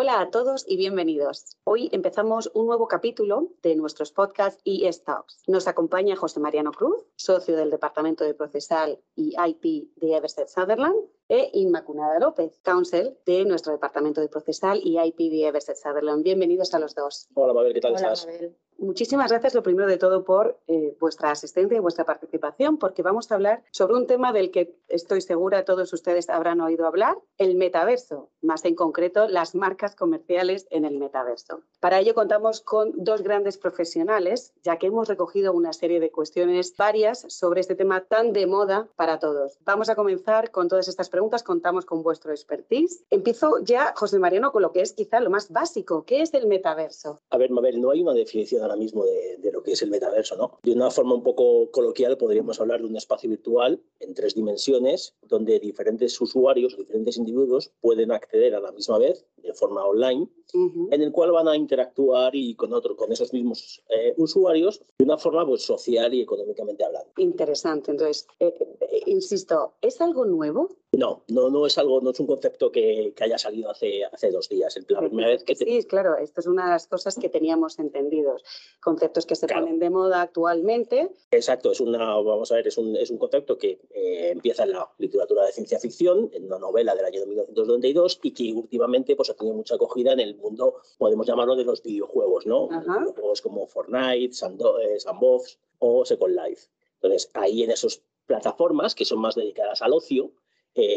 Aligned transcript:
Hola 0.00 0.20
a 0.20 0.30
todos 0.30 0.64
y 0.68 0.76
bienvenidos. 0.76 1.56
Hoy 1.64 1.88
empezamos 1.90 2.52
un 2.54 2.66
nuevo 2.66 2.86
capítulo 2.86 3.48
de 3.64 3.74
nuestros 3.74 4.12
podcasts 4.12 4.60
y 4.62 4.86
Stocks. 4.92 5.42
Nos 5.48 5.66
acompaña 5.66 6.14
José 6.14 6.38
Mariano 6.38 6.70
Cruz, 6.70 7.04
socio 7.16 7.56
del 7.56 7.68
Departamento 7.68 8.22
de 8.22 8.32
Procesal 8.32 9.00
y 9.16 9.34
IP 9.36 9.90
de 9.96 10.14
Everset 10.14 10.46
Sutherland, 10.46 10.94
e 11.28 11.50
Inmaculada 11.52 12.20
López, 12.20 12.60
counsel 12.62 13.18
de 13.26 13.44
nuestro 13.44 13.72
Departamento 13.72 14.20
de 14.20 14.28
Procesal 14.28 14.80
y 14.84 15.00
IP 15.00 15.18
de 15.18 15.48
Everset 15.48 15.76
Sutherland. 15.76 16.22
Bienvenidos 16.22 16.72
a 16.74 16.78
los 16.78 16.94
dos. 16.94 17.26
Hola, 17.34 17.52
Mabel, 17.52 17.74
¿qué 17.74 17.80
tal 17.80 17.94
Hola, 17.94 18.00
estás? 18.00 18.26
Mabel. 18.26 18.56
Muchísimas 18.80 19.32
gracias, 19.32 19.56
lo 19.56 19.64
primero 19.64 19.88
de 19.88 19.98
todo, 19.98 20.22
por 20.22 20.60
eh, 20.68 20.96
vuestra 21.00 21.32
asistencia 21.32 21.76
y 21.76 21.80
vuestra 21.80 22.04
participación, 22.04 22.78
porque 22.78 23.02
vamos 23.02 23.30
a 23.30 23.34
hablar 23.34 23.64
sobre 23.72 23.94
un 23.94 24.06
tema 24.06 24.32
del 24.32 24.52
que 24.52 24.76
estoy 24.86 25.20
segura 25.20 25.64
todos 25.64 25.92
ustedes 25.92 26.30
habrán 26.30 26.60
oído 26.60 26.86
hablar, 26.86 27.18
el 27.38 27.56
metaverso, 27.56 28.30
más 28.40 28.64
en 28.64 28.76
concreto 28.76 29.26
las 29.26 29.56
marcas 29.56 29.96
comerciales 29.96 30.68
en 30.70 30.84
el 30.84 30.96
metaverso. 30.96 31.62
Para 31.80 31.98
ello 31.98 32.14
contamos 32.14 32.60
con 32.60 32.92
dos 32.94 33.22
grandes 33.22 33.58
profesionales, 33.58 34.54
ya 34.62 34.76
que 34.76 34.86
hemos 34.86 35.08
recogido 35.08 35.52
una 35.52 35.72
serie 35.72 35.98
de 35.98 36.12
cuestiones 36.12 36.76
varias 36.76 37.26
sobre 37.28 37.60
este 37.60 37.74
tema 37.74 38.02
tan 38.04 38.32
de 38.32 38.46
moda 38.46 38.88
para 38.94 39.18
todos. 39.18 39.58
Vamos 39.64 39.88
a 39.88 39.96
comenzar 39.96 40.52
con 40.52 40.68
todas 40.68 40.86
estas 40.86 41.10
preguntas, 41.10 41.42
contamos 41.42 41.84
con 41.84 42.04
vuestro 42.04 42.30
expertise. 42.30 43.04
Empiezo 43.10 43.58
ya, 43.60 43.92
José 43.96 44.20
Mariano, 44.20 44.52
con 44.52 44.62
lo 44.62 44.70
que 44.70 44.82
es 44.82 44.92
quizá 44.92 45.18
lo 45.18 45.30
más 45.30 45.50
básico. 45.50 46.04
¿Qué 46.04 46.22
es 46.22 46.32
el 46.32 46.46
metaverso? 46.46 47.22
A 47.30 47.38
ver, 47.38 47.50
Mabel, 47.50 47.80
no 47.80 47.90
hay 47.90 48.02
una 48.02 48.12
definición 48.12 48.67
ahora 48.68 48.78
mismo 48.78 49.04
de, 49.04 49.38
de, 49.38 49.52
lo 49.52 49.62
que 49.62 49.72
es 49.72 49.82
el 49.82 49.90
metaverso, 49.90 50.36
¿no? 50.36 50.58
De 50.62 50.72
una 50.72 50.90
forma 50.90 51.14
un 51.14 51.22
poco 51.22 51.70
coloquial 51.70 52.16
podríamos 52.16 52.60
hablar 52.60 52.80
de 52.80 52.86
un 52.86 52.96
espacio 52.96 53.30
virtual 53.30 53.80
en 54.00 54.14
tres 54.14 54.34
dimensiones 54.34 55.14
donde 55.22 55.58
diferentes 55.58 56.20
usuarios, 56.20 56.76
diferentes 56.76 57.16
individuos 57.16 57.72
pueden 57.80 58.12
acceder 58.12 58.54
a 58.54 58.60
la 58.60 58.72
misma 58.72 58.98
vez 58.98 59.24
de 59.42 59.54
forma 59.54 59.84
online, 59.84 60.28
uh 60.54 60.58
-huh. 60.58 60.88
en 60.90 61.02
el 61.02 61.12
cual 61.12 61.32
van 61.32 61.48
a 61.48 61.56
interactuar 61.56 62.34
y 62.34 62.54
con 62.54 62.72
otro, 62.72 62.96
con 62.96 63.12
esos 63.12 63.32
mismos 63.32 63.82
eh, 63.88 64.14
usuarios 64.16 64.80
de 64.98 65.04
una 65.04 65.16
forma 65.16 65.46
pues, 65.46 65.62
social 65.62 66.12
y 66.14 66.20
económicamente 66.20 66.84
hablando. 66.84 67.10
Interesante. 67.16 67.90
Entonces, 67.90 68.26
eh, 68.40 68.54
eh, 68.80 69.02
insisto, 69.06 69.74
¿es 69.80 70.00
algo 70.00 70.24
nuevo? 70.24 70.68
No, 70.98 71.22
no, 71.28 71.48
no 71.48 71.64
es 71.64 71.78
algo, 71.78 72.00
no 72.00 72.10
es 72.10 72.18
un 72.18 72.26
concepto 72.26 72.72
que, 72.72 73.12
que 73.14 73.22
haya 73.22 73.38
salido 73.38 73.70
hace, 73.70 74.04
hace 74.04 74.32
dos 74.32 74.48
días. 74.48 74.76
Es 74.76 74.90
la 74.90 74.98
primera 74.98 75.28
vez 75.28 75.44
que 75.44 75.54
te... 75.54 75.64
Sí, 75.64 75.84
claro, 75.84 76.16
esto 76.16 76.40
es 76.40 76.48
una 76.48 76.64
de 76.64 76.70
las 76.72 76.88
cosas 76.88 77.14
que 77.14 77.28
teníamos 77.28 77.78
entendidos. 77.78 78.42
Conceptos 78.80 79.24
que 79.24 79.36
se 79.36 79.46
claro. 79.46 79.62
ponen 79.62 79.78
de 79.78 79.90
moda 79.90 80.22
actualmente. 80.22 81.12
Exacto, 81.30 81.70
es 81.70 81.80
una, 81.80 81.98
vamos 81.98 82.50
a 82.50 82.56
ver, 82.56 82.66
es 82.66 82.76
un, 82.78 82.96
es 82.96 83.10
un 83.10 83.18
concepto 83.18 83.56
que 83.56 83.80
eh, 83.90 84.30
empieza 84.32 84.64
en 84.64 84.72
la 84.72 84.90
literatura 84.98 85.46
de 85.46 85.52
ciencia 85.52 85.78
ficción, 85.78 86.30
en 86.32 86.46
una 86.46 86.58
novela 86.58 86.96
del 86.96 87.04
año 87.04 87.24
1992 87.26 88.18
y 88.24 88.32
que 88.32 88.52
últimamente 88.52 89.14
pues, 89.14 89.30
ha 89.30 89.34
tenido 89.34 89.54
mucha 89.54 89.76
acogida 89.76 90.14
en 90.14 90.18
el 90.18 90.34
mundo, 90.34 90.80
podemos 90.98 91.28
llamarlo, 91.28 91.54
de 91.54 91.62
los 91.62 91.80
videojuegos, 91.80 92.44
¿no? 92.44 92.70
Ajá. 92.72 92.98
Videojuegos 92.98 93.40
como 93.40 93.68
Fortnite, 93.68 94.34
Sandbox 94.34 95.60
o 95.78 96.04
Second 96.04 96.34
Life. 96.34 96.66
Entonces, 96.94 97.30
ahí 97.34 97.62
en 97.62 97.70
esas 97.70 98.02
plataformas 98.26 98.96
que 98.96 99.04
son 99.04 99.20
más 99.20 99.36
dedicadas 99.36 99.80
al 99.80 99.92
ocio, 99.92 100.32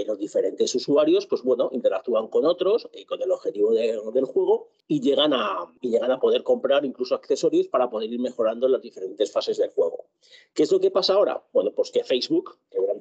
los 0.05 0.17
diferentes 0.17 0.73
usuarios, 0.75 1.25
pues 1.25 1.43
bueno, 1.43 1.69
interactúan 1.71 2.27
con 2.27 2.45
otros 2.45 2.87
eh, 2.93 3.05
con 3.05 3.21
el 3.21 3.31
objetivo 3.31 3.73
de, 3.73 3.99
del 4.13 4.25
juego 4.25 4.69
y 4.88 5.01
llegan, 5.01 5.33
a, 5.33 5.65
y 5.81 5.89
llegan 5.89 6.11
a 6.11 6.19
poder 6.19 6.43
comprar 6.43 6.85
incluso 6.85 7.15
accesorios 7.15 7.67
para 7.67 7.89
poder 7.89 8.11
ir 8.11 8.19
mejorando 8.19 8.67
las 8.67 8.81
diferentes 8.81 9.31
fases 9.31 9.57
del 9.57 9.71
juego. 9.71 10.05
¿Qué 10.53 10.63
es 10.63 10.71
lo 10.71 10.79
que 10.79 10.91
pasa 10.91 11.13
ahora? 11.13 11.43
Bueno, 11.53 11.71
pues 11.75 11.91
que 11.91 12.03
Facebook, 12.03 12.57
el 12.71 12.85
gran 12.85 12.99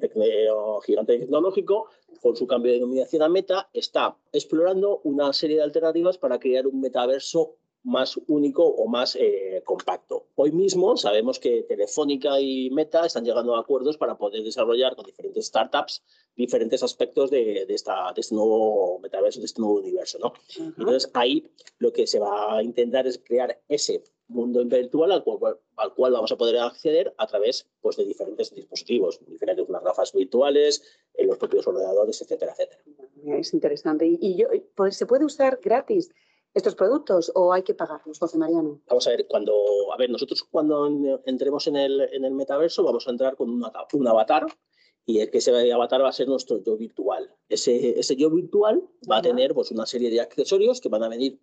gigante 0.81 1.19
tecnológico, 1.19 1.87
con 2.21 2.35
su 2.35 2.47
cambio 2.47 2.71
de 2.71 2.79
denominación 2.79 3.21
a 3.21 3.29
Meta, 3.29 3.69
está 3.73 4.17
explorando 4.31 5.01
una 5.03 5.33
serie 5.33 5.57
de 5.57 5.63
alternativas 5.63 6.17
para 6.17 6.39
crear 6.39 6.67
un 6.67 6.81
metaverso 6.81 7.55
más 7.83 8.19
único 8.27 8.63
o 8.63 8.87
más 8.87 9.15
eh, 9.15 9.61
compacto. 9.65 10.27
Hoy 10.35 10.51
mismo 10.51 10.97
sabemos 10.97 11.39
que 11.39 11.63
Telefónica 11.63 12.39
y 12.39 12.69
Meta 12.69 13.05
están 13.05 13.25
llegando 13.25 13.55
a 13.55 13.61
acuerdos 13.61 13.97
para 13.97 14.17
poder 14.17 14.43
desarrollar 14.43 14.95
con 14.95 15.05
diferentes 15.05 15.47
startups 15.47 16.03
diferentes 16.35 16.81
aspectos 16.83 17.29
de, 17.29 17.65
de, 17.67 17.73
esta, 17.73 18.11
de 18.13 18.21
este 18.21 18.35
nuevo 18.35 18.99
metaverso, 18.99 19.39
de 19.39 19.45
este 19.45 19.61
nuevo 19.61 19.79
universo. 19.79 20.17
¿no? 20.19 20.27
Uh 20.27 20.31
-huh. 20.31 20.73
Entonces 20.77 21.11
ahí 21.13 21.49
lo 21.79 21.91
que 21.91 22.07
se 22.07 22.19
va 22.19 22.57
a 22.57 22.63
intentar 22.63 23.07
es 23.07 23.19
crear 23.23 23.59
ese 23.67 24.03
mundo 24.27 24.63
virtual 24.63 25.11
al 25.11 25.23
cual, 25.23 25.59
al 25.75 25.93
cual 25.93 26.13
vamos 26.13 26.31
a 26.31 26.37
poder 26.37 26.57
acceder 26.57 27.13
a 27.17 27.27
través 27.27 27.67
pues, 27.81 27.97
de 27.97 28.05
diferentes 28.05 28.53
dispositivos, 28.55 29.19
diferentes 29.27 29.67
unas 29.67 29.83
gafas 29.83 30.13
virtuales, 30.13 30.83
en 31.15 31.27
los 31.27 31.37
propios 31.37 31.67
ordenadores, 31.67 32.21
etcétera, 32.21 32.53
etcétera. 32.53 32.81
Es 33.37 33.53
interesante. 33.53 34.07
¿Y, 34.07 34.17
y 34.21 34.37
yo, 34.37 34.47
pues, 34.75 34.95
se 34.95 35.05
puede 35.05 35.25
usar 35.25 35.59
gratis? 35.61 36.11
Estos 36.53 36.75
productos 36.75 37.31
o 37.35 37.53
hay 37.53 37.63
que 37.63 37.73
pagarlos, 37.73 38.19
José 38.19 38.37
Mariano? 38.37 38.81
Vamos 38.87 39.07
a 39.07 39.11
ver, 39.11 39.27
cuando, 39.27 39.53
a 39.93 39.97
ver, 39.97 40.09
nosotros 40.09 40.43
cuando 40.43 40.87
entremos 41.25 41.67
en 41.67 41.75
el, 41.77 42.01
en 42.11 42.25
el 42.25 42.33
metaverso 42.33 42.83
vamos 42.83 43.07
a 43.07 43.11
entrar 43.11 43.35
con 43.35 43.49
un 43.49 44.07
avatar 44.07 44.45
y 45.05 45.19
el 45.19 45.31
que 45.31 45.39
ese 45.39 45.71
avatar 45.71 46.03
va 46.03 46.09
a 46.09 46.13
ser 46.13 46.27
nuestro 46.27 46.61
yo 46.63 46.77
virtual. 46.77 47.33
Ese, 47.49 47.99
ese 47.99 48.15
yo 48.15 48.29
virtual 48.29 48.83
va 49.09 49.17
a 49.17 49.21
tener 49.21 49.53
pues, 49.53 49.71
una 49.71 49.85
serie 49.85 50.09
de 50.09 50.21
accesorios 50.21 50.79
que 50.79 50.89
van 50.89 51.03
a 51.03 51.09
venir 51.09 51.39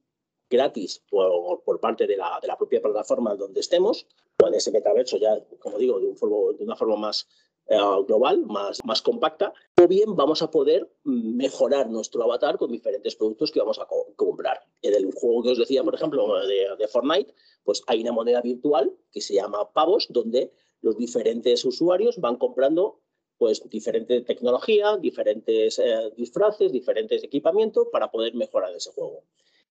gratis 0.50 1.02
por, 1.10 1.62
por 1.62 1.80
parte 1.80 2.06
de 2.06 2.16
la, 2.16 2.38
de 2.40 2.48
la, 2.48 2.56
propia 2.56 2.80
plataforma 2.80 3.34
donde 3.34 3.60
estemos, 3.60 4.06
o 4.42 4.48
en 4.48 4.54
ese 4.54 4.70
metaverso 4.70 5.18
ya, 5.18 5.38
como 5.58 5.78
digo, 5.78 6.00
de, 6.00 6.06
un 6.06 6.56
de 6.56 6.64
una 6.64 6.76
forma 6.76 6.96
más 6.96 7.28
global, 7.68 8.46
más, 8.46 8.78
más 8.84 9.02
compacta, 9.02 9.52
o 9.80 9.86
bien 9.86 10.16
vamos 10.16 10.40
a 10.40 10.50
poder 10.50 10.90
mejorar 11.04 11.90
nuestro 11.90 12.22
avatar 12.22 12.56
con 12.56 12.72
diferentes 12.72 13.14
productos 13.14 13.50
que 13.50 13.60
vamos 13.60 13.78
a 13.78 13.86
co 13.86 14.14
comprar. 14.16 14.60
En 14.80 14.94
el 14.94 15.12
juego 15.12 15.42
que 15.42 15.50
os 15.50 15.58
decía, 15.58 15.84
por 15.84 15.94
ejemplo, 15.94 16.46
de, 16.46 16.76
de 16.78 16.88
Fortnite, 16.88 17.34
pues 17.64 17.82
hay 17.86 18.00
una 18.00 18.12
moneda 18.12 18.40
virtual 18.40 18.92
que 19.12 19.20
se 19.20 19.34
llama 19.34 19.70
Pavos, 19.72 20.06
donde 20.08 20.52
los 20.80 20.96
diferentes 20.96 21.64
usuarios 21.64 22.18
van 22.18 22.36
comprando 22.36 23.00
pues 23.36 23.68
diferente 23.68 24.20
tecnología, 24.22 24.96
diferentes 24.96 25.78
eh, 25.78 26.12
disfraces, 26.16 26.72
diferentes 26.72 27.22
equipamientos 27.22 27.86
para 27.92 28.10
poder 28.10 28.34
mejorar 28.34 28.74
ese 28.74 28.90
juego. 28.90 29.22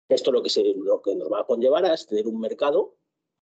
Esto 0.08 0.32
lo 0.32 0.42
que, 0.42 0.48
se, 0.48 0.74
lo 0.76 1.02
que 1.02 1.14
nos 1.14 1.30
va 1.30 1.40
a 1.40 1.46
conllevar 1.46 1.84
es 1.84 2.06
tener 2.06 2.26
un 2.26 2.40
mercado 2.40 2.96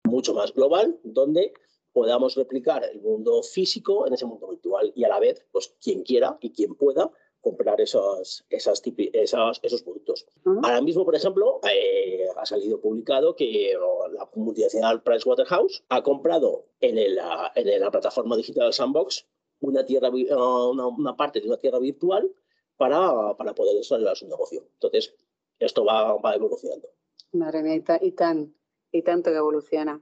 mucho 0.04 0.34
más 0.34 0.54
global 0.54 1.00
donde 1.04 1.54
podamos 1.94 2.36
replicar 2.36 2.84
el 2.84 3.02
mundo 3.02 3.44
físico 3.44 4.08
en 4.08 4.14
ese 4.14 4.26
mundo 4.26 4.48
virtual 4.48 4.92
y 4.96 5.04
a 5.04 5.10
la 5.10 5.20
vez, 5.20 5.46
pues 5.52 5.76
quien 5.82 6.04
quiera 6.04 6.38
y 6.42 6.52
quien 6.52 6.76
pueda 6.76 7.12
comprar 7.42 7.82
esos, 7.82 8.46
esas, 8.50 8.82
esas, 9.14 9.60
esos 9.64 9.82
productos. 9.82 10.26
Uh 10.46 10.52
-huh. 10.52 10.60
Ahora 10.64 10.82
mismo, 10.82 11.04
por 11.04 11.16
ejemplo, 11.16 11.60
eh, 11.70 12.28
ha 12.38 12.46
salido 12.46 12.80
publicado 12.80 13.36
que 13.36 13.74
la 14.14 14.30
multinacional 14.36 15.02
Pricewaterhouse 15.02 15.84
ha 15.90 16.04
comprado 16.04 16.66
en, 16.80 16.98
el, 16.98 17.20
en 17.56 17.80
la 17.80 17.92
plataforma 17.92 18.38
digital 18.38 18.72
Sandbox 18.72 19.26
una, 19.60 19.86
tierra, 19.86 20.10
una, 20.10 20.88
una 20.88 21.16
parte 21.16 21.42
de 21.42 21.48
una 21.48 21.58
tierra 21.58 21.80
virtual 21.80 22.32
para, 22.78 23.36
para 23.38 23.54
poder 23.54 23.76
desarrollar 23.76 24.16
su 24.16 24.28
negocio. 24.28 24.68
Entonces, 24.74 25.14
esto 25.60 25.84
va, 25.84 26.16
va 26.18 26.36
evolucionando. 26.36 26.90
Madre 27.34 27.64
mía, 27.64 27.76
y, 27.76 27.82
ta, 27.82 28.00
y, 28.02 28.12
tan, 28.12 28.56
y 28.92 29.02
tanto 29.04 29.30
que 29.32 29.38
evoluciona. 29.38 30.02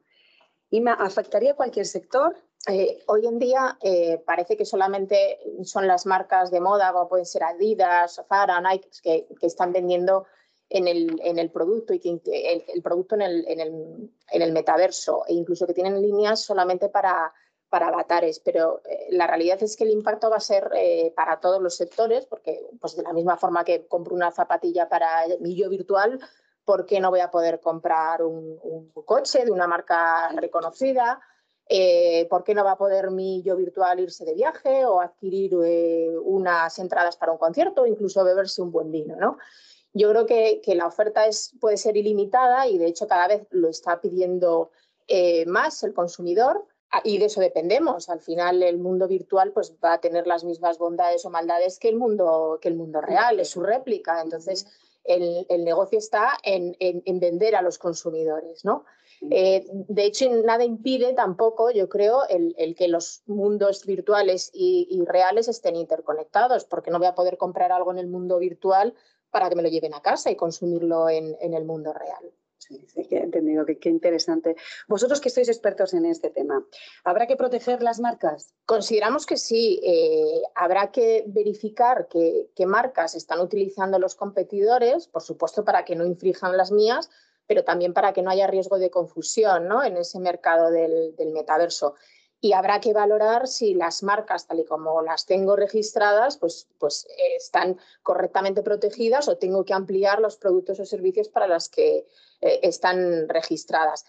Ima, 0.71 0.93
¿afectaría 0.93 1.51
a 1.51 1.55
cualquier 1.55 1.85
sector? 1.85 2.35
Eh, 2.67 3.03
hoy 3.07 3.25
en 3.25 3.39
día 3.39 3.77
eh, 3.81 4.21
parece 4.25 4.55
que 4.57 4.65
solamente 4.65 5.39
son 5.63 5.87
las 5.87 6.05
marcas 6.05 6.51
de 6.51 6.59
moda, 6.59 6.91
como 6.91 7.07
pueden 7.07 7.25
ser 7.25 7.43
Adidas, 7.43 8.21
Zara, 8.27 8.61
Nike, 8.61 8.89
que, 9.01 9.27
que 9.39 9.47
están 9.47 9.71
vendiendo 9.71 10.25
en 10.69 10.87
el, 10.87 11.19
en 11.23 11.39
el, 11.39 11.49
producto 11.49 11.93
y 11.93 11.99
que 11.99 12.09
el, 12.11 12.63
el 12.67 12.81
producto 12.83 13.15
en 13.15 13.21
el, 13.23 13.47
en, 13.47 13.59
el, 13.59 14.11
en 14.31 14.41
el, 14.41 14.51
metaverso 14.51 15.23
e 15.27 15.33
incluso 15.33 15.65
que 15.65 15.73
tienen 15.73 15.99
líneas 15.99 16.41
solamente 16.41 16.89
para, 16.89 17.33
para 17.69 17.87
avatares, 17.87 18.39
pero 18.39 18.81
eh, 18.85 19.07
la 19.09 19.25
realidad 19.25 19.61
es 19.63 19.75
que 19.75 19.83
el 19.83 19.91
impacto 19.91 20.29
va 20.29 20.37
a 20.37 20.41
ser 20.41 20.69
eh, 20.75 21.11
para 21.15 21.39
todos 21.39 21.61
los 21.61 21.75
sectores, 21.75 22.27
porque 22.27 22.67
pues 22.79 22.95
de 22.95 23.03
la 23.03 23.13
misma 23.13 23.37
forma 23.37 23.63
que 23.63 23.87
compro 23.87 24.13
una 24.13 24.31
zapatilla 24.31 24.87
para 24.89 25.25
mi 25.39 25.55
yo 25.55 25.69
virtual, 25.69 26.19
¿por 26.69 26.85
qué 26.85 26.99
no 26.99 27.09
voy 27.09 27.19
a 27.19 27.31
poder 27.31 27.59
comprar 27.59 28.21
un, 28.21 28.91
coche 29.03 29.43
de 29.43 29.49
una 29.51 29.65
marca 29.65 30.29
reconocida? 30.35 31.19
Eh, 31.67 32.27
¿Por 32.29 32.43
qué 32.43 32.53
no 32.53 32.63
va 32.63 32.73
a 32.73 32.77
poder 32.77 33.09
mi 33.09 33.41
yo 33.41 33.55
virtual 33.55 33.99
irse 33.99 34.23
de 34.23 34.35
viaje 34.35 34.85
o 34.85 35.01
adquirir 35.01 35.55
eh, 35.65 36.15
unas 36.21 36.77
entradas 36.77 37.17
para 37.17 37.31
un 37.31 37.39
concierto 37.39 37.81
o 37.81 37.87
incluso 37.87 38.23
beberse 38.23 38.61
un 38.61 38.71
buen 38.71 38.91
vino? 38.91 39.15
¿no? 39.15 39.39
Yo 39.93 40.11
creo 40.11 40.27
que, 40.27 40.61
la 40.75 40.85
oferta 40.85 41.23
puede 41.59 41.77
ser 41.77 41.97
ilimitada 41.97 42.67
y 42.67 42.77
de 42.77 42.85
hecho 42.85 43.07
cada 43.07 43.27
vez 43.27 43.47
lo 43.49 43.67
está 43.67 43.99
pidiendo 43.99 44.69
eh, 45.07 45.47
más 45.47 45.81
el 45.81 45.95
consumidor 45.95 46.67
y 47.03 47.17
de 47.17 47.25
eso 47.25 47.41
dependemos. 47.41 48.09
Al 48.09 48.19
final 48.19 48.61
el 48.61 48.77
mundo 48.77 49.07
virtual 49.07 49.53
pues, 49.53 49.73
va 49.83 49.93
a 49.93 50.01
tener 50.01 50.27
las 50.27 50.43
mismas 50.43 50.77
bondades 50.77 51.25
o 51.25 51.31
maldades 51.31 51.79
que 51.79 51.89
el 51.89 51.95
mundo, 51.95 52.59
que 52.61 52.67
el 52.67 52.75
mundo 52.75 53.01
real, 53.01 53.39
es 53.39 53.49
su 53.49 53.63
réplica. 53.63 54.21
Entonces 54.21 54.67
el, 55.03 55.45
el 55.49 55.63
negocio 55.63 55.97
está 55.97 56.37
en, 56.43 56.75
en, 56.79 57.01
en, 57.05 57.19
vender 57.19 57.55
a 57.55 57.61
los 57.61 57.77
consumidores. 57.77 58.63
¿no? 58.65 58.85
Eh, 59.29 59.65
de 59.71 60.05
hecho, 60.05 60.29
nada 60.45 60.63
impide 60.63 61.13
tampoco, 61.13 61.71
yo 61.71 61.89
creo, 61.89 62.27
el, 62.27 62.55
el 62.57 62.75
que 62.75 62.87
los 62.87 63.23
mundos 63.25 63.85
virtuales 63.85 64.49
y, 64.53 64.87
y, 64.89 65.03
reales 65.05 65.47
estén 65.47 65.75
interconectados, 65.75 66.65
porque 66.65 66.91
no 66.91 66.99
voy 66.99 67.07
a 67.07 67.15
poder 67.15 67.37
comprar 67.37 67.71
algo 67.71 67.91
en 67.91 67.97
el 67.97 68.07
mundo 68.07 68.39
virtual 68.39 68.93
para 69.31 69.49
que 69.49 69.55
me 69.55 69.61
lo 69.61 69.69
lleven 69.69 69.93
a 69.93 70.01
casa 70.01 70.31
y 70.31 70.35
consumirlo 70.35 71.09
en, 71.09 71.35
el 71.41 71.65
mundo 71.65 71.93
real. 71.93 72.31
Sí, 72.59 72.85
sí, 72.93 73.05
que 73.07 73.17
entendido, 73.17 73.65
qué 73.65 73.89
interesante. 73.89 74.55
Vosotros 74.87 75.21
que 75.21 75.29
sois 75.29 75.47
expertos 75.47 75.93
en 75.93 76.05
este 76.05 76.29
tema, 76.29 76.61
¿habrá 77.05 77.25
que 77.25 77.37
proteger 77.37 77.81
las 77.81 78.01
marcas? 78.01 78.53
Consideramos 78.65 79.25
que 79.25 79.37
sí. 79.37 79.79
Eh, 79.81 80.41
habrá 80.55 80.91
que 80.91 81.23
verificar 81.27 82.09
qué, 82.09 82.65
marcas 82.67 83.15
están 83.15 83.39
utilizando 83.39 83.97
los 83.97 84.15
competidores, 84.15 85.07
por 85.07 85.21
supuesto, 85.21 85.63
para 85.63 85.85
que 85.85 85.95
no 85.95 86.05
infrijan 86.05 86.57
las 86.57 86.71
mías, 86.71 87.09
pero 87.47 87.63
también 87.63 87.93
para 87.93 88.11
que 88.11 88.21
no 88.21 88.29
haya 88.29 88.45
riesgo 88.45 88.77
de 88.77 88.91
confusión 88.91 89.69
¿no? 89.69 89.81
en 89.81 89.95
ese 89.95 90.19
mercado 90.19 90.69
del 90.69 91.31
metaverso 91.33 91.95
y 92.41 92.53
habrá 92.53 92.79
que 92.79 92.93
valorar 92.93 93.47
si 93.47 93.73
las 93.73 94.01
marcas, 94.01 94.47
tal 94.47 94.59
y 94.59 94.65
como 94.65 95.01
las 95.01 95.25
tengo 95.25 95.55
registradas, 95.55 96.37
pues, 96.37 96.67
pues 96.77 97.05
eh, 97.09 97.35
están 97.35 97.77
correctamente 98.01 98.63
protegidas 98.63 99.27
o 99.27 99.37
tengo 99.37 99.65
que 99.65 99.73
ampliar 99.73 100.19
los 100.21 100.37
productos 100.37 100.79
o 100.79 100.85
servicios 100.85 101.27
para 101.27 101.47
las 101.47 101.67
que 101.67 102.07
eh, 102.41 102.59
están 102.63 103.27
registradas. 103.27 104.05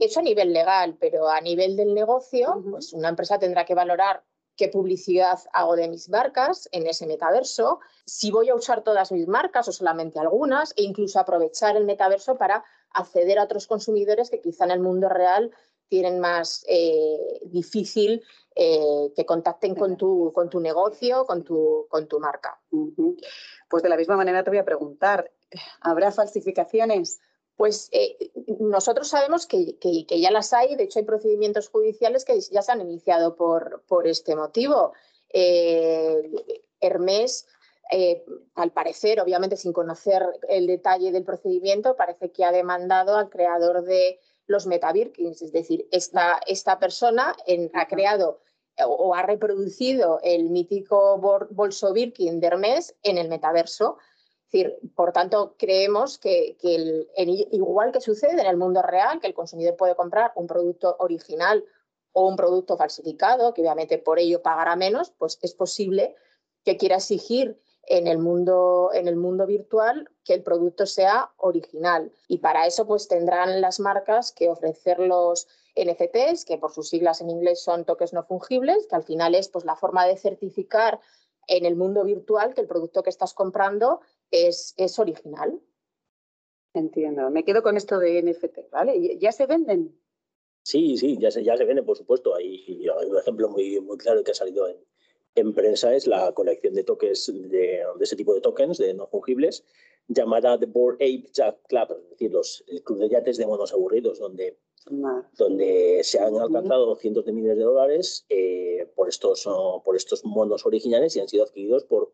Eso 0.00 0.20
a 0.20 0.22
nivel 0.22 0.52
legal, 0.52 0.96
pero 0.98 1.28
a 1.28 1.40
nivel 1.40 1.76
del 1.76 1.94
negocio, 1.94 2.62
pues 2.70 2.94
una 2.94 3.10
empresa 3.10 3.38
tendrá 3.38 3.66
que 3.66 3.74
valorar 3.74 4.24
qué 4.56 4.68
publicidad 4.68 5.38
hago 5.52 5.76
de 5.76 5.88
mis 5.88 6.08
marcas 6.08 6.68
en 6.72 6.86
ese 6.86 7.06
metaverso, 7.06 7.80
si 8.06 8.30
voy 8.30 8.48
a 8.48 8.54
usar 8.54 8.82
todas 8.82 9.10
mis 9.12 9.26
marcas 9.26 9.68
o 9.68 9.72
solamente 9.72 10.20
algunas, 10.20 10.72
e 10.76 10.84
incluso 10.84 11.18
aprovechar 11.18 11.76
el 11.76 11.84
metaverso 11.84 12.36
para 12.36 12.64
acceder 12.90 13.38
a 13.38 13.44
otros 13.44 13.66
consumidores 13.66 14.30
que 14.30 14.40
quizá 14.40 14.64
en 14.64 14.70
el 14.70 14.80
mundo 14.80 15.08
real 15.08 15.50
tienen 15.94 16.18
más 16.18 16.64
eh, 16.66 17.38
difícil 17.44 18.20
eh, 18.56 19.12
que 19.14 19.24
contacten 19.24 19.76
con 19.76 19.96
tu, 19.96 20.32
con 20.34 20.50
tu 20.50 20.58
negocio, 20.58 21.24
con 21.24 21.44
tu, 21.44 21.86
con 21.88 22.08
tu 22.08 22.18
marca. 22.18 22.60
Pues 23.68 23.84
de 23.84 23.88
la 23.88 23.96
misma 23.96 24.16
manera 24.16 24.42
te 24.42 24.50
voy 24.50 24.58
a 24.58 24.64
preguntar, 24.64 25.30
¿habrá 25.80 26.10
falsificaciones? 26.10 27.20
Pues 27.54 27.90
eh, 27.92 28.32
nosotros 28.58 29.06
sabemos 29.06 29.46
que, 29.46 29.76
ya 30.08 30.32
las 30.32 30.52
hay, 30.52 30.74
de 30.74 30.82
hecho 30.82 30.98
hay 30.98 31.04
procedimientos 31.04 31.68
judiciales 31.68 32.24
que 32.24 32.40
ya 32.40 32.62
se 32.62 32.72
han 32.72 32.80
iniciado 32.80 33.36
por, 33.36 33.84
por 33.86 34.08
este 34.08 34.34
motivo. 34.34 34.94
Hermes, 36.80 37.46
al 38.56 38.72
parecer, 38.72 39.20
obviamente 39.20 39.56
sin 39.56 39.72
conocer 39.72 40.26
el 40.48 40.66
detalle 40.66 41.12
del 41.12 41.22
procedimiento, 41.22 41.94
parece 41.94 42.32
que 42.32 42.44
ha 42.44 42.50
demandado 42.50 43.14
al 43.14 43.30
creador 43.30 43.84
de 43.84 44.18
los 44.46 44.66
metabirkins, 44.66 45.42
es 45.42 45.52
decir, 45.52 45.88
esta, 45.90 46.40
esta 46.46 46.78
persona 46.78 47.34
ha 47.72 47.88
creado 47.88 48.40
o 48.86 49.14
ha 49.14 49.22
reproducido 49.22 50.20
el 50.22 50.50
mítico 50.50 51.18
bolso 51.50 51.92
Birkin 51.92 52.40
de 52.40 52.46
Hermes 52.48 52.94
en 53.02 53.18
el 53.18 53.28
metaverso. 53.28 53.98
Es 54.46 54.52
decir, 54.52 54.78
por 54.94 55.12
tanto, 55.12 55.54
creemos 55.58 56.18
que, 56.18 56.56
igual 57.52 57.92
que 57.92 58.00
sucede 58.00 58.40
en 58.40 58.46
el 58.46 58.56
mundo 58.56 58.82
real, 58.82 59.20
que 59.20 59.26
el 59.26 59.34
consumidor 59.34 59.76
puede 59.76 59.94
comprar 59.94 60.32
un 60.36 60.46
producto 60.46 60.96
original 60.98 61.64
o 62.12 62.28
un 62.28 62.36
producto 62.36 62.76
falsificado, 62.76 63.54
que 63.54 63.62
obviamente 63.62 63.98
por 63.98 64.18
ello 64.18 64.42
pagará 64.42 64.76
menos, 64.76 65.12
pues 65.18 65.38
es 65.42 65.54
posible 65.54 66.14
que 66.64 66.76
quiera 66.76 66.96
exigir 66.96 67.60
en 67.86 68.06
el 68.06 68.18
mundo, 68.18 68.90
en 68.92 69.08
el 69.08 69.16
mundo 69.16 69.46
virtual 69.46 70.08
que 70.24 70.34
el 70.34 70.42
producto 70.42 70.86
sea 70.86 71.32
original. 71.36 72.12
Y 72.28 72.38
para 72.38 72.66
eso 72.66 72.86
pues 72.86 73.08
tendrán 73.08 73.60
las 73.60 73.80
marcas 73.80 74.32
que 74.32 74.48
ofrecer 74.48 74.98
los 74.98 75.46
NFTs, 75.76 76.44
que 76.44 76.58
por 76.58 76.72
sus 76.72 76.88
siglas 76.88 77.20
en 77.20 77.30
inglés 77.30 77.62
son 77.62 77.84
toques 77.84 78.12
no 78.12 78.24
fungibles, 78.24 78.86
que 78.86 78.96
al 78.96 79.02
final 79.02 79.34
es 79.34 79.48
pues 79.48 79.64
la 79.64 79.76
forma 79.76 80.06
de 80.06 80.16
certificar 80.16 81.00
en 81.46 81.66
el 81.66 81.76
mundo 81.76 82.04
virtual 82.04 82.54
que 82.54 82.62
el 82.62 82.66
producto 82.66 83.02
que 83.02 83.10
estás 83.10 83.34
comprando 83.34 84.00
es, 84.30 84.74
es 84.76 84.98
original. 84.98 85.60
Entiendo. 86.72 87.30
Me 87.30 87.44
quedo 87.44 87.62
con 87.62 87.76
esto 87.76 87.98
de 87.98 88.22
NFT, 88.22 88.70
¿vale? 88.70 89.18
¿Ya 89.18 89.30
se 89.30 89.46
venden? 89.46 90.00
Sí, 90.64 90.96
sí, 90.96 91.18
ya 91.20 91.30
se, 91.30 91.44
ya 91.44 91.56
se 91.56 91.64
venden, 91.64 91.84
por 91.84 91.96
supuesto. 91.96 92.34
Hay, 92.34 92.64
hay 92.98 93.10
un 93.10 93.18
ejemplo 93.18 93.48
muy, 93.48 93.80
muy 93.80 93.98
claro 93.98 94.24
que 94.24 94.30
ha 94.30 94.34
salido 94.34 94.66
en, 94.66 94.78
en 95.34 95.52
prensa 95.52 95.94
es 95.94 96.06
la 96.06 96.32
colección 96.32 96.74
de 96.74 96.84
tokens, 96.84 97.32
de, 97.50 97.82
ese 98.00 98.16
tipo 98.16 98.34
de 98.34 98.40
tokens, 98.40 98.78
de 98.78 98.94
no 98.94 99.06
fungibles, 99.06 99.64
llamada 100.08 100.58
The 100.58 100.66
Board 100.66 100.96
Ape 100.96 101.28
Jack 101.32 101.58
Club, 101.68 101.92
es 101.92 102.10
decir, 102.10 102.32
los, 102.32 102.64
el 102.68 102.82
club 102.82 102.98
de 102.98 103.08
yates 103.08 103.36
de 103.36 103.46
monos 103.46 103.72
aburridos, 103.72 104.18
donde, 104.18 104.58
donde 105.36 106.00
se 106.02 106.18
han 106.18 106.36
alcanzado 106.36 106.94
cientos 106.96 107.24
de 107.24 107.32
miles 107.32 107.56
de 107.56 107.64
dólares 107.64 108.26
eh, 108.28 108.90
por, 108.94 109.08
estos, 109.08 109.48
por 109.84 109.96
estos 109.96 110.24
monos 110.24 110.66
originales 110.66 111.16
y 111.16 111.20
han 111.20 111.28
sido 111.28 111.44
adquiridos 111.44 111.84
por, 111.84 112.12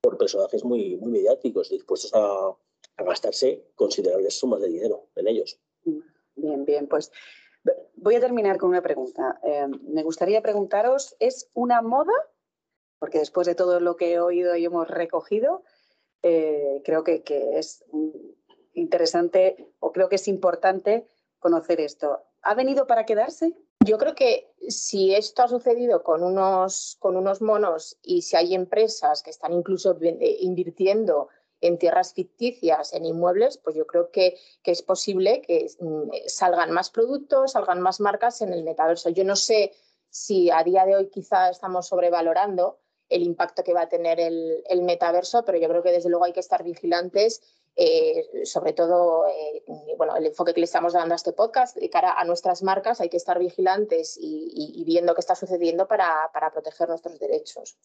por 0.00 0.16
personajes 0.16 0.64
muy, 0.64 0.96
muy 0.96 1.10
mediáticos, 1.10 1.68
dispuestos 1.68 2.14
a, 2.14 2.56
a 2.96 3.04
gastarse 3.04 3.64
considerables 3.74 4.38
sumas 4.38 4.60
de 4.60 4.68
dinero 4.68 5.08
en 5.16 5.28
ellos. 5.28 5.60
Bien, 6.36 6.64
bien, 6.64 6.86
pues 6.86 7.10
voy 7.96 8.14
a 8.14 8.20
terminar 8.20 8.58
con 8.58 8.70
una 8.70 8.82
pregunta. 8.82 9.38
Eh, 9.42 9.66
me 9.88 10.02
gustaría 10.02 10.42
preguntaros, 10.42 11.16
¿es 11.18 11.50
una 11.54 11.82
moda 11.82 12.12
porque 13.02 13.18
después 13.18 13.48
de 13.48 13.56
todo 13.56 13.80
lo 13.80 13.96
que 13.96 14.12
he 14.12 14.20
oído 14.20 14.54
y 14.54 14.64
hemos 14.64 14.86
recogido, 14.86 15.64
eh, 16.22 16.82
creo 16.84 17.02
que, 17.02 17.24
es 17.58 17.84
interesante 18.74 19.72
o 19.80 19.90
creo 19.90 20.08
que 20.08 20.14
es 20.14 20.28
importante 20.28 21.08
conocer 21.40 21.80
esto. 21.80 22.20
¿Ha 22.42 22.54
venido 22.54 22.86
para 22.86 23.04
quedarse? 23.04 23.56
Yo 23.84 23.98
creo 23.98 24.14
que 24.14 24.52
si 24.68 25.16
esto 25.16 25.42
ha 25.42 25.48
sucedido 25.48 26.04
con 26.04 26.22
unos, 26.22 26.96
con 27.00 27.16
unos 27.16 27.42
monos 27.42 27.98
y 28.02 28.22
si 28.22 28.36
hay 28.36 28.54
empresas 28.54 29.24
que 29.24 29.30
están 29.30 29.52
incluso 29.52 29.98
eh, 30.00 30.36
invirtiendo 30.38 31.26
en 31.60 31.78
tierras 31.78 32.14
ficticias, 32.14 32.92
en 32.92 33.04
inmuebles, 33.04 33.58
pues 33.58 33.74
yo 33.74 33.84
creo 33.84 34.12
que, 34.12 34.38
que, 34.62 34.70
es 34.70 34.82
posible 34.82 35.42
que 35.42 35.66
mm, 35.80 36.08
salgan 36.28 36.70
más 36.70 36.88
productos, 36.90 37.50
salgan 37.50 37.80
más 37.80 37.98
marcas 37.98 38.42
en 38.42 38.52
el 38.52 38.62
metaverso. 38.62 39.08
Yo 39.08 39.24
no 39.24 39.34
sé 39.34 39.72
si 40.08 40.50
a 40.50 40.62
día 40.62 40.84
de 40.84 40.94
hoy 40.94 41.10
quizá 41.10 41.50
estamos 41.50 41.88
sobrevalorando 41.88 42.78
el 43.12 43.22
impacto 43.22 43.62
que 43.62 43.74
va 43.74 43.82
a 43.82 43.88
tener 43.88 44.18
el, 44.18 44.82
metaverso, 44.82 45.44
pero 45.44 45.58
yo 45.58 45.68
creo 45.68 45.82
que 45.82 45.92
desde 45.92 46.08
luego 46.08 46.24
hay 46.24 46.32
que 46.32 46.40
estar 46.40 46.64
vigilantes, 46.64 47.42
eh, 47.76 48.44
sobre 48.44 48.72
todo, 48.72 49.26
eh, 49.28 49.62
bueno, 49.96 50.16
el 50.16 50.26
enfoque 50.26 50.54
que 50.54 50.60
le 50.60 50.64
estamos 50.64 50.94
dando 50.94 51.14
a 51.14 51.16
este 51.16 51.32
podcast, 51.32 51.76
de 51.76 51.90
cara 51.90 52.12
a 52.12 52.24
nuestras 52.24 52.62
marcas, 52.62 53.00
hay 53.00 53.08
que 53.08 53.16
estar 53.18 53.38
vigilantes 53.38 54.18
y, 54.20 54.82
viendo 54.84 55.14
qué 55.14 55.20
está 55.20 55.34
sucediendo 55.34 55.86
para, 55.86 56.30
proteger 56.52 56.88
nuestros 56.88 57.18
derechos. 57.18 57.76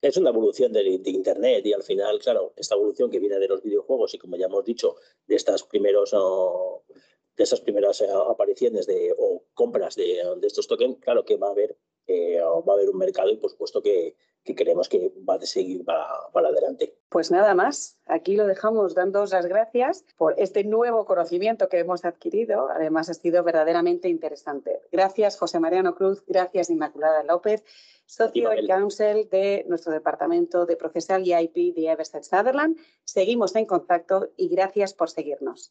Es 0.00 0.16
una 0.16 0.30
evolución 0.30 0.72
de, 0.72 0.82
Internet 0.82 1.66
y 1.66 1.72
al 1.72 1.82
final, 1.82 2.18
claro, 2.20 2.52
esta 2.56 2.74
evolución 2.74 3.10
que 3.10 3.18
viene 3.18 3.38
de 3.38 3.48
los 3.48 3.62
videojuegos 3.62 4.14
y 4.14 4.18
como 4.18 4.36
ya 4.36 4.46
hemos 4.46 4.64
dicho, 4.64 4.96
de 5.26 5.36
estas 5.36 5.64
primeros... 5.64 6.12
de 6.12 7.44
esas 7.44 7.60
primeras 7.60 8.00
eh, 8.00 8.08
apariciones 8.30 8.86
de, 8.86 9.14
o 9.18 9.44
compras 9.52 9.96
de, 9.96 10.22
estos 10.42 10.66
tokens, 10.66 10.98
claro 11.00 11.24
que 11.24 11.36
va 11.36 11.48
a 11.48 11.50
haber 11.50 11.76
va 12.08 12.72
a 12.72 12.76
haber 12.76 12.88
un 12.88 12.98
mercado 12.98 13.30
y 13.30 13.36
por 13.36 13.50
supuesto 13.50 13.82
que, 13.82 14.14
que 14.46 14.54
creemos 14.54 14.88
que 14.88 15.12
va 15.28 15.34
a 15.34 15.40
seguir 15.42 15.84
para, 15.84 16.06
para, 16.32 16.48
adelante. 16.48 16.96
Pues 17.10 17.30
nada 17.30 17.54
más, 17.54 17.98
aquí 18.06 18.36
lo 18.36 18.46
dejamos 18.46 18.94
dando 18.94 19.26
las 19.26 19.46
gracias 19.46 20.04
por 20.16 20.34
este 20.38 20.64
nuevo 20.64 21.04
conocimiento 21.04 21.68
que 21.68 21.80
hemos 21.80 22.04
adquirido. 22.04 22.68
Además, 22.70 23.10
ha 23.10 23.14
sido 23.14 23.42
verdaderamente 23.42 24.08
interesante. 24.08 24.80
Gracias, 24.92 25.36
José 25.36 25.58
Mariano 25.60 25.94
Cruz. 25.94 26.24
Gracias, 26.26 26.70
Inmaculada 26.70 27.24
López, 27.24 27.64
socio 28.06 28.54
y 28.54 28.66
counsel 28.66 29.28
de 29.28 29.64
nuestro 29.68 29.92
departamento 29.92 30.64
de 30.64 30.76
procesal 30.76 31.26
y 31.26 31.34
IP 31.34 31.74
de 31.74 31.90
Everset 31.90 32.22
Sutherland. 32.22 32.78
Seguimos 33.04 33.56
en 33.56 33.66
contacto 33.66 34.30
y 34.36 34.48
gracias 34.48 34.94
por 34.94 35.10
seguirnos. 35.10 35.64